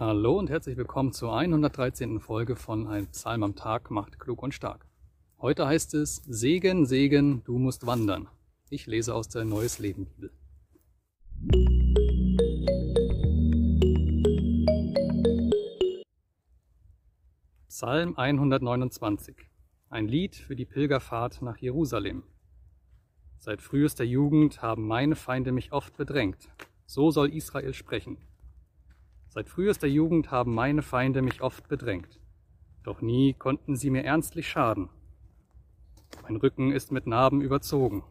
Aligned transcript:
Hallo 0.00 0.38
und 0.38 0.48
herzlich 0.48 0.78
willkommen 0.78 1.12
zur 1.12 1.36
113. 1.36 2.18
Folge 2.18 2.56
von 2.56 2.88
Ein 2.88 3.08
Psalm 3.08 3.42
am 3.42 3.54
Tag 3.54 3.90
macht 3.90 4.18
klug 4.18 4.42
und 4.42 4.54
stark. 4.54 4.86
Heute 5.38 5.66
heißt 5.66 5.92
es 5.92 6.16
Segen, 6.26 6.86
Segen, 6.86 7.44
du 7.44 7.58
musst 7.58 7.86
wandern. 7.86 8.26
Ich 8.70 8.86
lese 8.86 9.14
aus 9.14 9.28
der 9.28 9.44
Neues 9.44 9.78
Leben 9.78 10.06
Bibel. 10.06 10.32
Psalm 17.68 18.16
129. 18.16 19.36
Ein 19.90 20.08
Lied 20.08 20.36
für 20.36 20.56
die 20.56 20.64
Pilgerfahrt 20.64 21.42
nach 21.42 21.58
Jerusalem. 21.58 22.22
Seit 23.36 23.60
frühester 23.60 24.04
Jugend 24.04 24.62
haben 24.62 24.86
meine 24.86 25.16
Feinde 25.16 25.52
mich 25.52 25.70
oft 25.72 25.98
bedrängt. 25.98 26.48
So 26.86 27.10
soll 27.10 27.28
Israel 27.34 27.74
sprechen. 27.74 28.16
Seit 29.34 29.48
frühester 29.48 29.86
Jugend 29.86 30.30
haben 30.30 30.54
meine 30.54 30.82
Feinde 30.82 31.22
mich 31.22 31.40
oft 31.40 31.66
bedrängt, 31.66 32.20
doch 32.82 33.00
nie 33.00 33.32
konnten 33.32 33.76
sie 33.76 33.88
mir 33.88 34.04
ernstlich 34.04 34.46
schaden. 34.46 34.90
Mein 36.22 36.36
Rücken 36.36 36.70
ist 36.70 36.92
mit 36.92 37.06
Narben 37.06 37.40
überzogen, 37.40 38.04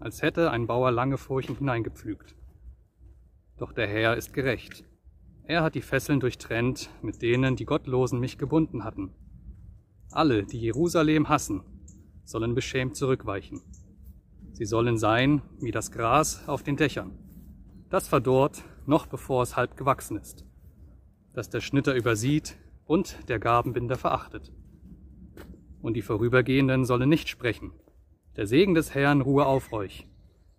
als 0.00 0.20
hätte 0.20 0.50
ein 0.50 0.66
Bauer 0.66 0.90
lange 0.90 1.16
Furchen 1.16 1.56
hineingepflügt. 1.56 2.36
Doch 3.56 3.72
der 3.72 3.86
Herr 3.86 4.18
ist 4.18 4.34
gerecht. 4.34 4.84
Er 5.44 5.62
hat 5.62 5.76
die 5.76 5.80
Fesseln 5.80 6.20
durchtrennt, 6.20 6.90
mit 7.00 7.22
denen 7.22 7.56
die 7.56 7.64
Gottlosen 7.64 8.20
mich 8.20 8.36
gebunden 8.36 8.84
hatten. 8.84 9.14
Alle, 10.10 10.44
die 10.44 10.60
Jerusalem 10.60 11.30
hassen, 11.30 11.62
sollen 12.24 12.54
beschämt 12.54 12.96
zurückweichen. 12.96 13.62
Sie 14.52 14.66
sollen 14.66 14.98
sein 14.98 15.40
wie 15.58 15.70
das 15.70 15.90
Gras 15.90 16.46
auf 16.46 16.62
den 16.62 16.76
Dächern. 16.76 17.12
Das 17.88 18.08
verdorrt, 18.08 18.62
noch 18.84 19.06
bevor 19.06 19.42
es 19.42 19.56
halb 19.56 19.78
gewachsen 19.78 20.18
ist 20.18 20.44
das 21.36 21.50
der 21.50 21.60
Schnitter 21.60 21.94
übersieht 21.94 22.56
und 22.86 23.28
der 23.28 23.38
Gabenbinder 23.38 23.96
verachtet. 23.96 24.50
Und 25.82 25.94
die 25.94 26.02
Vorübergehenden 26.02 26.86
sollen 26.86 27.10
nicht 27.10 27.28
sprechen. 27.28 27.72
Der 28.36 28.46
Segen 28.46 28.74
des 28.74 28.94
Herrn 28.94 29.20
ruhe 29.20 29.44
auf 29.44 29.70
euch. 29.72 30.08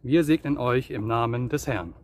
Wir 0.03 0.23
segnen 0.23 0.57
euch 0.59 0.91
im 0.91 1.07
Namen 1.07 1.49
des 1.49 1.65
Herrn. 1.65 1.95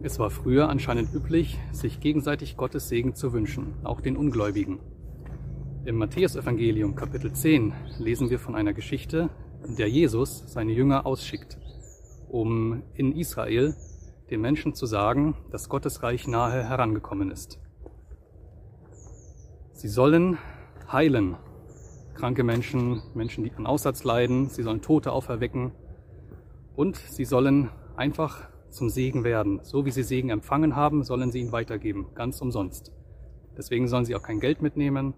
Es 0.00 0.20
war 0.20 0.30
früher 0.30 0.68
anscheinend 0.68 1.12
üblich, 1.12 1.58
sich 1.72 1.98
gegenseitig 1.98 2.56
Gottes 2.56 2.88
Segen 2.88 3.16
zu 3.16 3.32
wünschen, 3.32 3.74
auch 3.82 4.00
den 4.00 4.16
Ungläubigen. 4.16 4.78
Im 5.84 5.96
Matthäusevangelium 5.96 6.94
Kapitel 6.94 7.32
10 7.32 7.72
lesen 7.98 8.30
wir 8.30 8.38
von 8.38 8.54
einer 8.54 8.72
Geschichte, 8.72 9.30
in 9.66 9.74
der 9.74 9.88
Jesus 9.88 10.44
seine 10.46 10.72
Jünger 10.72 11.06
ausschickt, 11.06 11.58
um 12.28 12.84
in 12.94 13.16
Israel 13.16 13.74
den 14.30 14.40
Menschen 14.40 14.74
zu 14.74 14.86
sagen, 14.86 15.36
dass 15.50 15.68
Gottes 15.68 16.02
Reich 16.02 16.26
nahe 16.26 16.64
herangekommen 16.64 17.30
ist. 17.30 17.60
Sie 19.72 19.88
sollen 19.88 20.38
heilen, 20.90 21.36
kranke 22.14 22.42
Menschen, 22.42 23.02
Menschen, 23.14 23.44
die 23.44 23.52
an 23.52 23.66
Aussatz 23.66 24.04
leiden, 24.04 24.48
sie 24.48 24.62
sollen 24.62 24.82
Tote 24.82 25.12
auferwecken 25.12 25.72
und 26.74 26.96
sie 26.96 27.24
sollen 27.24 27.70
einfach 27.96 28.48
zum 28.70 28.88
Segen 28.88 29.24
werden. 29.24 29.60
So 29.62 29.84
wie 29.84 29.90
sie 29.90 30.02
Segen 30.02 30.30
empfangen 30.30 30.76
haben, 30.76 31.04
sollen 31.04 31.30
sie 31.30 31.40
ihn 31.40 31.52
weitergeben, 31.52 32.06
ganz 32.14 32.40
umsonst. 32.40 32.92
Deswegen 33.56 33.88
sollen 33.88 34.04
sie 34.04 34.14
auch 34.14 34.22
kein 34.22 34.40
Geld 34.40 34.60
mitnehmen, 34.60 35.14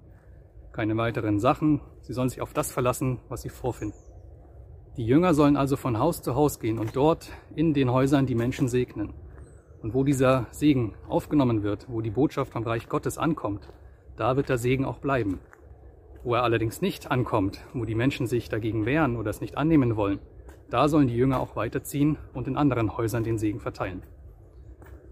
keine 0.72 0.97
weiteren 0.97 1.41
Sachen, 1.41 1.81
sie 2.03 2.12
sollen 2.12 2.28
sich 2.28 2.41
auf 2.41 2.53
das 2.53 2.70
verlassen, 2.70 3.20
was 3.28 3.43
sie 3.43 3.48
vorfinden. 3.48 4.08
Die 4.98 5.06
Jünger 5.06 5.32
sollen 5.32 5.56
also 5.56 5.77
von 5.77 6.00
Haus 6.00 6.22
zu 6.22 6.34
Haus 6.34 6.58
gehen 6.58 6.80
und 6.80 6.96
dort 6.96 7.30
in 7.54 7.72
den 7.72 7.92
Häusern 7.92 8.27
die 8.27 8.34
Menschen 8.34 8.66
segnen. 8.66 9.14
Und 9.80 9.94
wo 9.94 10.02
dieser 10.02 10.48
Segen 10.50 10.94
aufgenommen 11.08 11.62
wird, 11.62 11.86
wo 11.88 12.00
die 12.00 12.10
Botschaft 12.10 12.52
vom 12.52 12.64
Reich 12.64 12.88
Gottes 12.88 13.16
ankommt, 13.16 13.69
da 14.16 14.34
wird 14.34 14.48
der 14.48 14.58
Segen 14.58 14.84
auch 14.84 14.98
bleiben. 14.98 15.38
Wo 16.24 16.34
er 16.34 16.42
allerdings 16.42 16.82
nicht 16.82 17.12
ankommt, 17.12 17.64
wo 17.74 17.84
die 17.84 17.94
Menschen 17.94 18.26
sich 18.26 18.48
dagegen 18.48 18.87
wehren 18.87 19.14
oder 19.14 19.31
es 19.31 19.41
nicht 19.41 19.56
annehmen 19.56 19.94
wollen, 19.94 20.19
da 20.69 20.88
sollen 20.88 21.06
die 21.06 21.16
Jünger 21.16 21.38
auch 21.38 21.54
weiterziehen 21.54 22.19
und 22.34 22.48
in 22.48 22.56
anderen 22.56 22.97
Häusern 22.97 23.22
den 23.22 23.38
Segen 23.38 23.60
verteilen. 23.60 24.03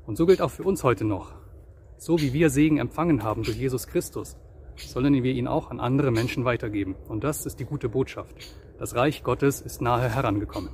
Und 0.05 0.17
so 0.17 0.27
gilt 0.27 0.43
auch 0.43 0.51
für 0.51 0.65
uns 0.65 0.83
heute 0.83 1.05
noch. 1.05 1.33
So 1.97 2.19
wie 2.19 2.33
wir 2.33 2.51
Segen 2.51 2.79
empfangen 2.79 3.23
haben 3.23 3.45
durch 3.45 3.57
Jesus 3.57 3.87
Christus, 3.87 4.37
sollen 4.79 5.23
wir 5.23 5.33
ihn 5.33 5.49
auch 5.49 5.71
an 5.71 5.81
andere 5.81 6.11
Menschen 6.11 6.45
weitergeben. 6.45 6.95
Und 7.09 7.25
das 7.25 7.47
ist 7.47 7.61
die 7.61 7.65
gute 7.65 7.89
Botschaft. 7.89 8.37
Das 8.79 8.95
Reich 8.95 9.23
Gottes 9.23 9.61
ist 9.61 9.81
nahe 9.81 10.09
herangekommen. 10.09 10.71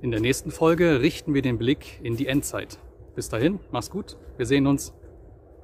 In 0.00 0.10
der 0.10 0.20
nächsten 0.20 0.50
Folge 0.50 1.00
richten 1.00 1.34
wir 1.34 1.42
den 1.42 1.58
Blick 1.58 2.00
in 2.02 2.16
die 2.16 2.26
Endzeit. 2.26 2.78
Bis 3.14 3.28
dahin, 3.28 3.60
mach's 3.70 3.90
gut, 3.90 4.16
wir 4.36 4.46
sehen 4.46 4.66
uns. 4.66 4.92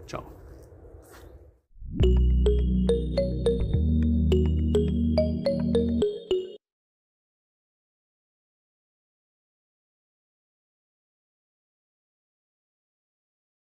Ciao. 0.06 0.22